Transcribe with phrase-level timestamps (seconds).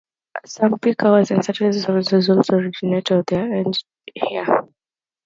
[0.47, 3.83] Some peak hour and Saturday services also originate or end their journeys
[4.15, 4.65] here.